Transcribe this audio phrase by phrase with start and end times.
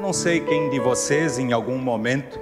[0.00, 2.40] Eu não sei quem de vocês em algum momento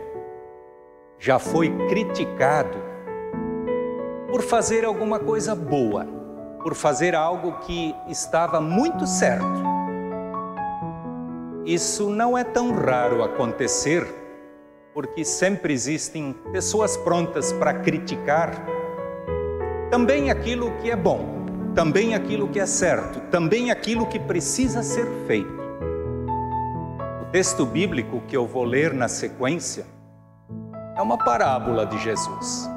[1.18, 2.78] já foi criticado
[4.30, 6.06] por fazer alguma coisa boa,
[6.62, 9.60] por fazer algo que estava muito certo.
[11.64, 14.06] Isso não é tão raro acontecer,
[14.94, 18.52] porque sempre existem pessoas prontas para criticar
[19.90, 25.08] também aquilo que é bom, também aquilo que é certo, também aquilo que precisa ser
[25.26, 25.57] feito
[27.32, 29.84] texto bíblico que eu vou ler na sequência
[30.96, 32.68] é uma parábola de Jesus.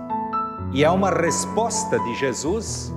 [0.73, 2.93] E é uma resposta de Jesus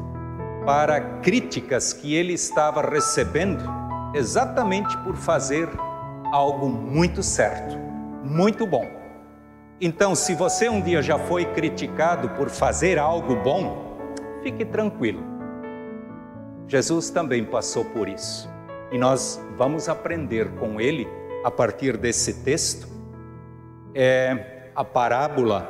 [0.66, 3.62] para críticas que ele estava recebendo
[4.14, 5.68] exatamente por fazer
[6.32, 7.78] algo muito certo,
[8.24, 8.86] muito bom.
[9.80, 13.96] Então, se você um dia já foi criticado por fazer algo bom,
[14.42, 15.22] fique tranquilo.
[16.66, 18.50] Jesus também passou por isso.
[18.90, 21.08] E nós vamos aprender com ele
[21.44, 22.88] a partir desse texto
[23.94, 25.68] é a parábola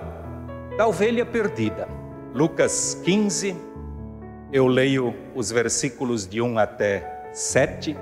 [0.79, 1.89] da ovelha perdida.
[2.33, 3.57] Lucas 15,
[4.53, 7.99] eu leio os versículos de 1 até 7,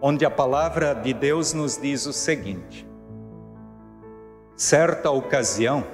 [0.00, 2.88] onde a palavra de Deus nos diz o seguinte:
[4.56, 5.86] Certa ocasião,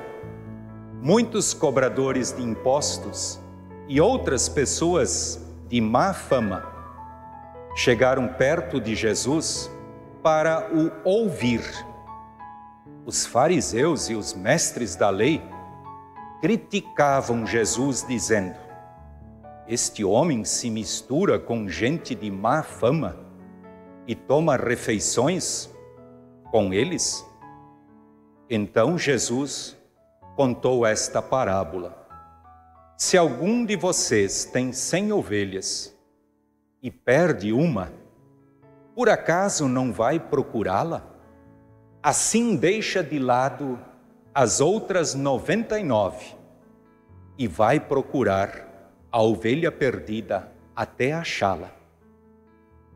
[1.03, 3.41] muitos cobradores de impostos
[3.89, 6.73] e outras pessoas de má fama
[7.75, 9.74] chegaram perto de Jesus
[10.25, 11.63] para o ouvir.
[13.05, 15.43] Os fariseus e os mestres da lei
[16.41, 18.57] criticavam Jesus, dizendo:
[19.69, 23.19] Este homem se mistura com gente de má fama
[24.07, 25.69] e toma refeições
[26.51, 27.23] com eles?
[28.49, 29.77] Então Jesus
[30.37, 32.03] contou esta parábola.
[32.97, 35.95] Se algum de vocês tem cem ovelhas
[36.83, 37.93] e perde uma,
[38.95, 41.03] por acaso não vai procurá-la?
[42.03, 43.79] Assim deixa de lado
[44.33, 46.35] as outras noventa e nove
[47.37, 51.73] e vai procurar a ovelha perdida até achá-la.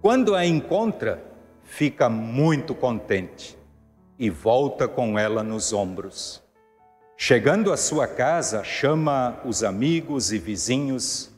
[0.00, 1.25] Quando a encontra,
[1.62, 3.58] fica muito contente
[4.19, 6.42] e volta com ela nos ombros.
[7.16, 11.31] Chegando à sua casa, chama os amigos e vizinhos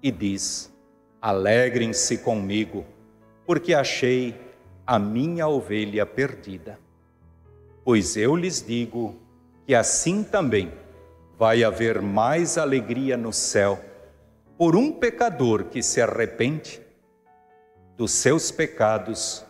[0.00, 0.72] e diz:
[1.20, 2.84] Alegrem-se comigo
[3.48, 4.38] porque achei
[4.86, 6.78] a minha ovelha perdida.
[7.82, 9.16] Pois eu lhes digo
[9.64, 10.70] que assim também
[11.38, 13.82] vai haver mais alegria no céu
[14.58, 16.78] por um pecador que se arrepende
[17.96, 19.42] dos seus pecados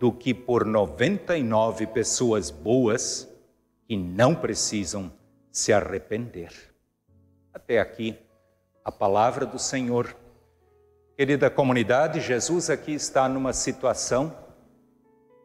[0.00, 3.28] do que por 99 pessoas boas
[3.86, 5.12] que não precisam
[5.52, 6.50] se arrepender.
[7.54, 8.18] Até aqui
[8.84, 10.16] a palavra do Senhor.
[11.16, 14.36] Querida comunidade, Jesus aqui está numa situação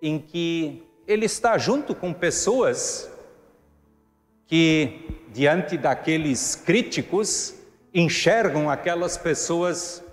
[0.02, 3.10] em que ele está junto com pessoas
[4.46, 7.56] que, diante daqueles críticos,
[7.94, 10.04] enxergam aquelas pessoas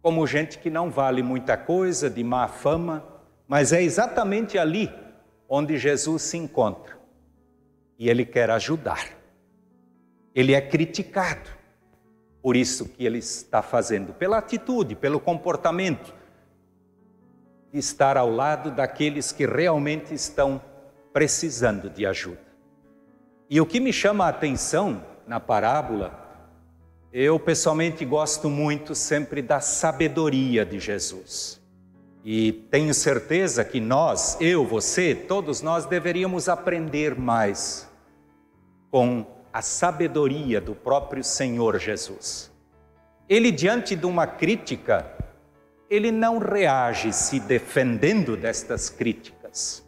[0.00, 3.04] como gente que não vale muita coisa, de má fama,
[3.46, 4.90] mas é exatamente ali
[5.46, 6.98] onde Jesus se encontra
[7.98, 9.10] e ele quer ajudar.
[10.34, 11.57] Ele é criticado
[12.42, 16.14] por isso que ele está fazendo, pela atitude, pelo comportamento,
[17.72, 20.60] estar ao lado daqueles que realmente estão
[21.12, 22.48] precisando de ajuda.
[23.50, 26.26] E o que me chama a atenção na parábola,
[27.12, 31.60] eu pessoalmente gosto muito sempre da sabedoria de Jesus.
[32.24, 37.88] E tenho certeza que nós, eu, você, todos nós deveríamos aprender mais
[38.90, 42.50] com a sabedoria do próprio Senhor Jesus.
[43.28, 45.06] Ele, diante de uma crítica,
[45.90, 49.84] ele não reage se defendendo destas críticas.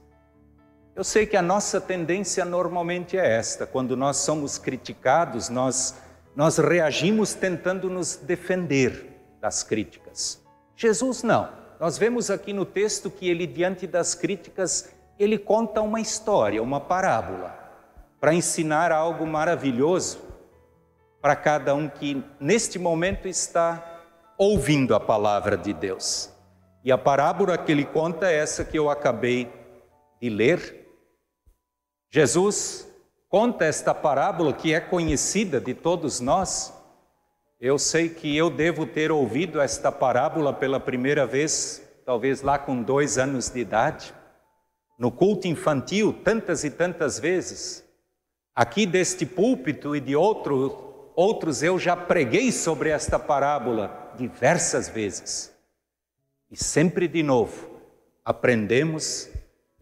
[0.94, 5.94] Eu sei que a nossa tendência normalmente é esta, quando nós somos criticados, nós,
[6.34, 9.06] nós reagimos tentando nos defender
[9.40, 10.42] das críticas.
[10.76, 11.48] Jesus não.
[11.78, 16.80] Nós vemos aqui no texto que ele, diante das críticas, ele conta uma história, uma
[16.80, 17.59] parábola
[18.20, 20.20] para ensinar algo maravilhoso
[21.20, 24.02] para cada um que neste momento está
[24.38, 26.30] ouvindo a palavra de Deus.
[26.82, 29.50] E a parábola que ele conta é essa que eu acabei
[30.20, 30.88] de ler.
[32.10, 32.88] Jesus
[33.28, 36.72] conta esta parábola que é conhecida de todos nós.
[37.60, 42.82] Eu sei que eu devo ter ouvido esta parábola pela primeira vez, talvez lá com
[42.82, 44.14] dois anos de idade,
[44.98, 47.89] no culto infantil, tantas e tantas vezes.
[48.60, 55.50] Aqui deste púlpito e de outro, outros eu já preguei sobre esta parábola diversas vezes.
[56.50, 57.70] E sempre de novo
[58.22, 59.30] aprendemos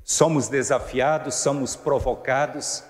[0.04, 2.84] somos desafiados, somos provocados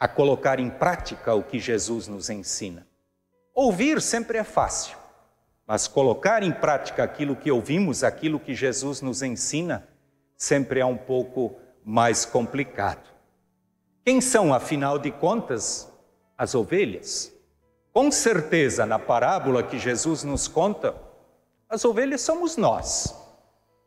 [0.00, 2.88] a colocar em prática o que Jesus nos ensina.
[3.54, 4.96] Ouvir sempre é fácil,
[5.66, 9.86] mas colocar em prática aquilo que ouvimos, aquilo que Jesus nos ensina,
[10.38, 11.54] sempre é um pouco
[11.84, 13.13] mais complicado.
[14.04, 15.90] Quem são, afinal de contas,
[16.36, 17.32] as ovelhas?
[17.90, 20.94] Com certeza, na parábola que Jesus nos conta,
[21.70, 23.14] as ovelhas somos nós.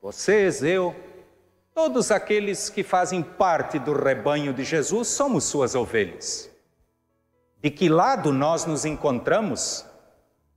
[0.02, 0.96] Vocês, eu,
[1.72, 6.50] todos aqueles que fazem parte do rebanho de Jesus somos suas ovelhas.
[7.62, 9.86] De que lado nós nos encontramos?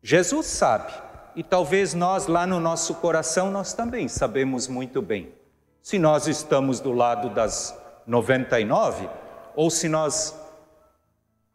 [0.02, 0.90] Jesus sabe,
[1.36, 5.34] e talvez nós lá no nosso coração nós também sabemos muito bem.
[5.82, 9.19] Se nós estamos do lado das 99
[9.60, 10.34] ou se nós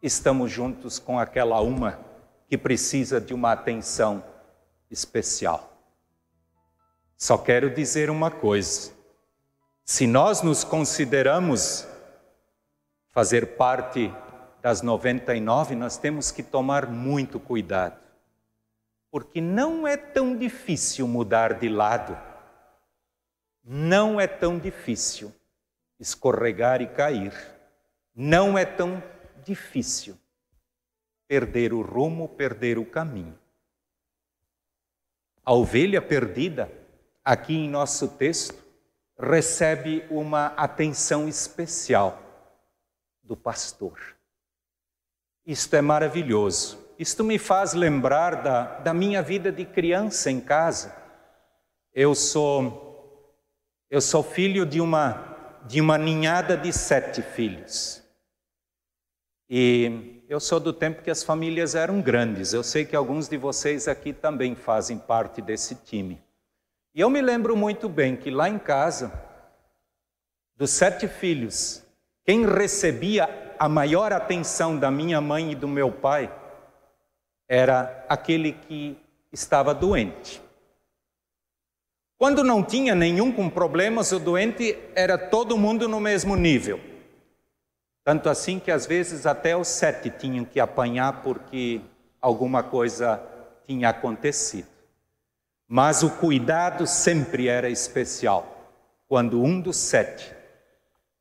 [0.00, 1.98] estamos juntos com aquela uma
[2.46, 4.22] que precisa de uma atenção
[4.88, 5.76] especial.
[7.16, 8.92] Só quero dizer uma coisa:
[9.84, 11.84] se nós nos consideramos
[13.08, 14.14] fazer parte
[14.62, 17.98] das 99, nós temos que tomar muito cuidado,
[19.10, 22.16] porque não é tão difícil mudar de lado,
[23.64, 25.34] não é tão difícil
[25.98, 27.55] escorregar e cair,
[28.16, 29.02] não é tão
[29.44, 30.18] difícil
[31.28, 33.38] perder o rumo, perder o caminho.
[35.44, 36.72] A ovelha perdida,
[37.22, 38.64] aqui em nosso texto,
[39.18, 42.22] recebe uma atenção especial
[43.22, 44.16] do pastor.
[45.44, 46.84] Isto é maravilhoso.
[46.98, 50.96] Isto me faz lembrar da, da minha vida de criança em casa.
[51.92, 52.84] Eu sou
[53.88, 55.34] eu sou filho de uma
[55.66, 58.05] de uma ninhada de sete filhos.
[59.48, 62.52] E eu sou do tempo que as famílias eram grandes.
[62.52, 66.20] Eu sei que alguns de vocês aqui também fazem parte desse time.
[66.94, 69.12] E eu me lembro muito bem que lá em casa,
[70.56, 71.84] dos sete filhos,
[72.24, 76.32] quem recebia a maior atenção da minha mãe e do meu pai
[77.48, 78.96] era aquele que
[79.32, 80.42] estava doente.
[82.18, 86.80] Quando não tinha nenhum com problemas, o doente era todo mundo no mesmo nível.
[88.06, 91.80] Tanto assim que às vezes até os sete tinham que apanhar porque
[92.20, 93.20] alguma coisa
[93.64, 94.68] tinha acontecido.
[95.66, 98.70] Mas o cuidado sempre era especial
[99.08, 100.32] quando um dos sete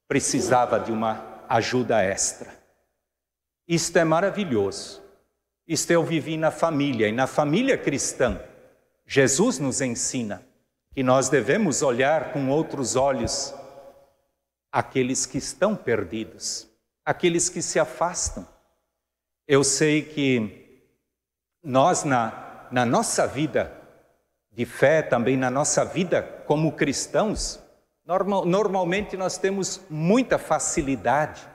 [0.08, 2.54] precisava de uma ajuda extra.
[3.68, 5.02] Isto é maravilhoso.
[5.68, 8.40] Isto eu vivi na família, e na família cristã,
[9.08, 10.46] Jesus nos ensina
[10.94, 13.56] que nós devemos olhar com outros olhos
[14.72, 16.75] aqueles que estão perdidos
[17.06, 18.48] aqueles que se afastam.
[19.48, 20.84] Eu sei que
[21.64, 23.72] nós, na, na nossa vida
[24.52, 27.60] de fé, também na nossa vida como cristãos,
[28.06, 31.48] normal, normalmente nós temos muita facilidade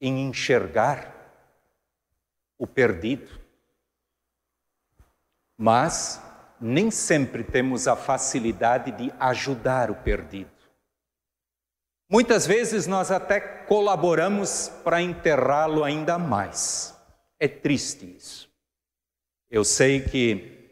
[0.00, 1.14] em enxergar
[2.58, 3.40] o perdido,
[5.56, 6.22] mas
[6.60, 10.55] nem sempre temos a facilidade de ajudar o perdido.
[12.08, 16.96] Muitas vezes nós até colaboramos para enterrá-lo ainda mais.
[17.38, 18.48] É triste isso.
[19.50, 20.70] Eu sei que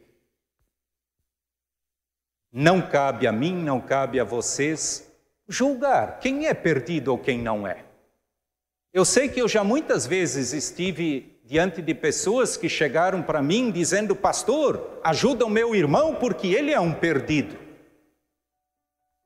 [2.52, 5.10] não cabe a mim, não cabe a vocês
[5.48, 7.84] julgar quem é perdido ou quem não é.
[8.92, 13.72] Eu sei que eu já muitas vezes estive diante de pessoas que chegaram para mim
[13.72, 17.63] dizendo: Pastor, ajuda o meu irmão porque ele é um perdido.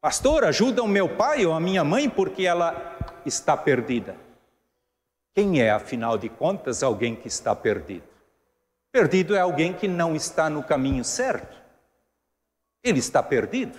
[0.09, 2.97] Pastor, ajuda o meu pai ou a minha mãe porque ela
[3.27, 4.17] está perdida.
[5.35, 8.09] Quem é, afinal de contas, alguém que está perdido?
[8.91, 11.59] Perdido é alguém que não está no caminho certo.
[12.83, 13.77] Ele está perdido.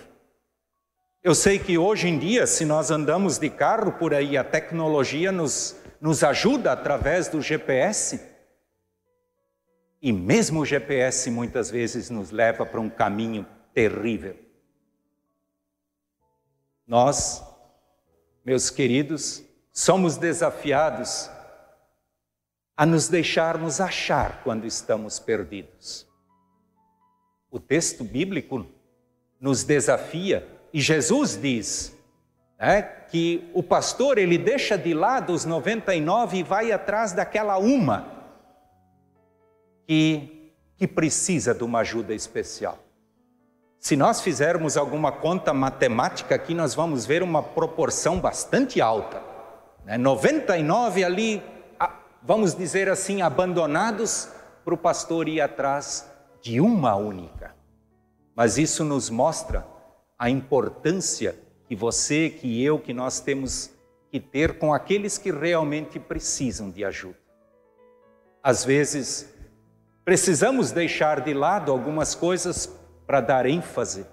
[1.20, 5.32] Eu sei que hoje em dia, se nós andamos de carro por aí, a tecnologia
[5.32, 8.20] nos, nos ajuda através do GPS.
[10.00, 13.44] E mesmo o GPS muitas vezes nos leva para um caminho
[13.74, 14.48] terrível.
[16.90, 17.40] Nós,
[18.44, 21.30] meus queridos, somos desafiados
[22.76, 26.04] a nos deixarmos achar quando estamos perdidos.
[27.48, 28.66] O texto bíblico
[29.40, 31.96] nos desafia e Jesus diz
[32.58, 38.34] né, que o pastor ele deixa de lado os 99 e vai atrás daquela uma
[39.86, 42.89] que, que precisa de uma ajuda especial.
[43.80, 49.22] Se nós fizermos alguma conta matemática aqui, nós vamos ver uma proporção bastante alta.
[49.86, 49.96] Né?
[49.96, 51.42] 99 ali,
[52.22, 54.28] vamos dizer assim, abandonados
[54.66, 56.06] para o pastor ir atrás
[56.42, 57.56] de uma única.
[58.36, 59.66] Mas isso nos mostra
[60.18, 61.34] a importância
[61.66, 63.70] que você, que eu, que nós temos
[64.10, 67.16] que ter com aqueles que realmente precisam de ajuda.
[68.42, 69.32] Às vezes,
[70.04, 72.78] precisamos deixar de lado algumas coisas
[73.10, 74.06] para dar ênfase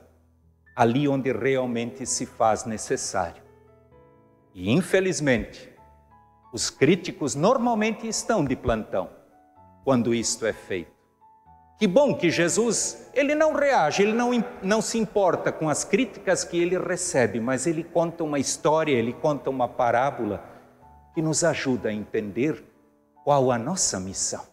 [0.76, 3.44] ali onde realmente se faz necessário.
[4.56, 5.72] E, infelizmente,
[6.52, 9.08] os críticos normalmente estão de plantão
[9.84, 10.90] quando isto é feito.
[11.78, 14.32] Que bom que Jesus, ele não reage, ele não,
[14.64, 19.14] não se importa com as críticas que ele recebe, mas ele conta uma história, ele
[19.14, 20.44] conta uma parábola
[21.14, 22.66] que nos ajuda a entender
[23.24, 24.44] qual a nossa missão.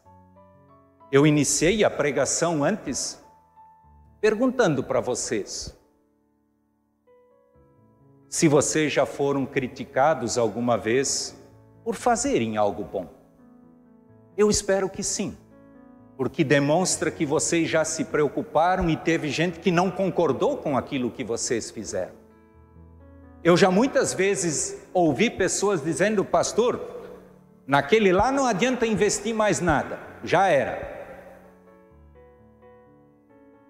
[1.11, 3.24] Eu iniciei a pregação antes
[4.25, 5.79] perguntando para vocês
[8.27, 11.39] se vocês já foram criticados alguma vez
[11.85, 13.07] por fazerem algo bom.
[14.35, 15.37] Eu espero que sim
[16.17, 21.11] porque demonstra que vocês já se preocuparam e teve gente que não concordou com aquilo
[21.11, 22.15] que vocês fizeram.
[23.43, 26.81] Eu já muitas vezes ouvi pessoas dizendo, pastor,
[27.67, 30.94] naquele lá não adianta investir mais nada, já era.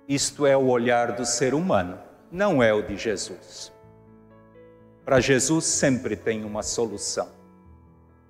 [0.08, 1.98] Isto é o olhar do ser humano,
[2.30, 3.72] não é o de Jesus.
[5.04, 7.44] Para Jesus sempre tem uma solução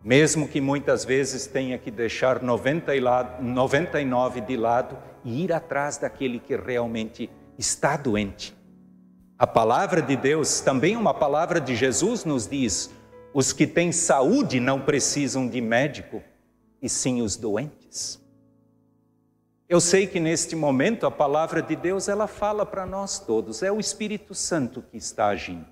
[0.04, 6.54] mesmo que muitas vezes tenha que deixar 99 de lado e ir atrás daquele que
[6.54, 8.54] realmente está doente.
[9.38, 12.90] A palavra de Deus, também uma palavra de Jesus, nos diz:
[13.32, 16.22] os que têm saúde não precisam de médico,
[16.82, 18.22] e sim os doentes.
[19.66, 23.72] Eu sei que neste momento a palavra de Deus ela fala para nós todos, é
[23.72, 25.66] o Espírito Santo que está agindo.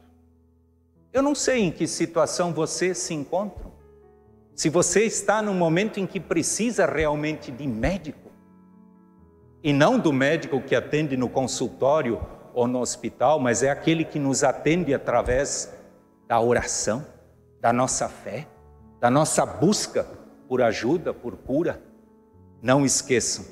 [1.12, 3.70] Eu não sei em que situação você se encontra.
[4.54, 8.30] Se você está no momento em que precisa realmente de médico,
[9.62, 12.20] e não do médico que atende no consultório
[12.54, 15.72] ou no hospital, mas é aquele que nos atende através
[16.26, 17.06] da oração,
[17.60, 18.48] da nossa fé,
[18.98, 20.04] da nossa busca
[20.48, 21.80] por ajuda, por cura.
[22.60, 23.44] Não esqueçam,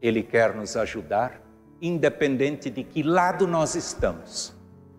[0.00, 1.40] Ele quer nos ajudar,
[1.80, 4.54] independente de que lado nós estamos.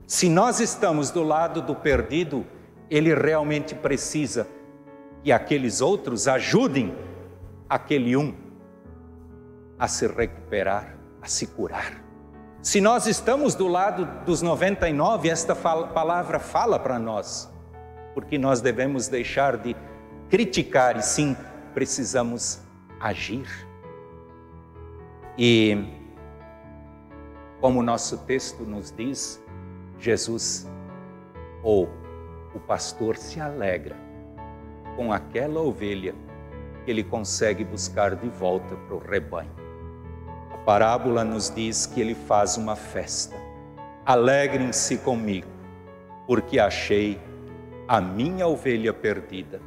[0.06, 2.46] Se nós estamos do lado do perdido,
[2.90, 4.48] ele realmente precisa
[5.24, 6.96] que aqueles outros ajudem
[7.70, 8.34] aquele um
[9.78, 12.04] a se recuperar, a se curar.
[12.62, 17.50] Se nós estamos do lado dos 99, esta fala, palavra fala para nós,
[18.14, 19.76] porque nós devemos deixar de
[20.30, 21.38] criticar e sim
[21.74, 22.60] precisamos
[23.00, 23.69] agir.
[25.42, 25.86] E,
[27.62, 29.42] como o nosso texto nos diz,
[29.98, 30.68] Jesus,
[31.64, 31.88] ou
[32.54, 33.96] o pastor se alegra
[34.98, 36.14] com aquela ovelha
[36.84, 39.56] que ele consegue buscar de volta para o rebanho.
[40.54, 43.38] A parábola nos diz que ele faz uma festa.
[44.06, 45.48] Alegrem-se comigo,
[46.28, 47.18] porque achei
[47.88, 49.62] a minha ovelha perdida.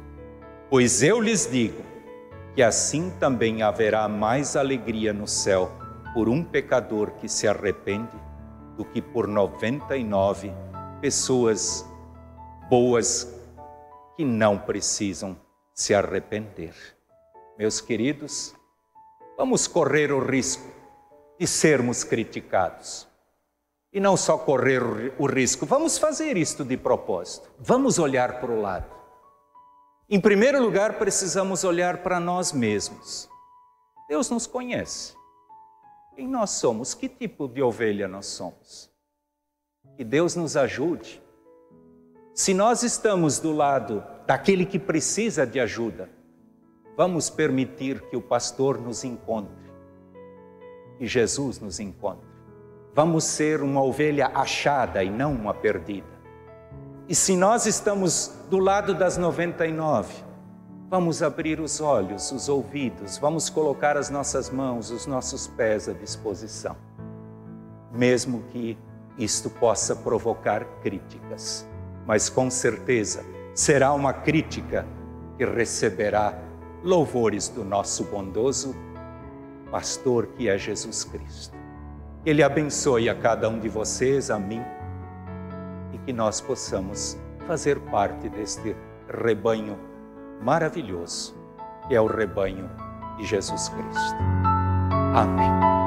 [0.69, 1.81] Pois eu lhes digo
[2.55, 5.71] que assim também haverá mais alegria no céu
[6.13, 8.15] por um pecador que se arrepende
[8.77, 10.53] do que por 99
[11.01, 11.85] pessoas
[12.69, 13.33] boas
[14.15, 15.35] que não precisam
[15.73, 16.73] se arrepender.
[17.57, 18.53] Meus queridos,
[19.37, 20.67] vamos correr o risco
[21.39, 23.07] de sermos criticados.
[23.91, 24.81] E não só correr
[25.19, 27.51] o risco, vamos fazer isto de propósito.
[27.59, 29.02] Vamos olhar para o lado.
[30.13, 33.27] Em primeiro lugar, precisamos olhar para nós mesmos.
[34.07, 35.15] Deus nos conhece.
[36.15, 36.93] Quem nós somos?
[36.93, 38.91] Que tipo de ovelha nós somos?
[39.97, 41.23] Que Deus nos ajude
[42.35, 46.09] se nós estamos do lado daquele que precisa de ajuda,
[46.97, 49.71] vamos permitir que o pastor nos encontre,
[50.97, 52.27] que Jesus nos encontre.
[52.93, 56.12] Vamos ser uma ovelha achada e não uma perdida.
[57.07, 60.13] E se nós estamos do lado das 99,
[60.89, 65.93] vamos abrir os olhos, os ouvidos, vamos colocar as nossas mãos, os nossos pés à
[65.93, 66.75] disposição,
[67.91, 68.77] mesmo que
[69.17, 71.67] isto possa provocar críticas
[72.05, 74.85] mas com certeza será uma crítica
[75.37, 76.37] que receberá
[76.83, 78.75] louvores do nosso bondoso
[79.71, 81.57] pastor que é Jesus Cristo.
[82.25, 84.61] Ele abençoe a cada um de vocês, a mim,
[86.05, 87.17] que nós possamos
[87.47, 88.75] fazer parte deste
[89.09, 89.77] rebanho
[90.41, 91.35] maravilhoso,
[91.87, 92.69] que é o rebanho
[93.17, 94.17] de Jesus Cristo.
[95.15, 95.82] Amém.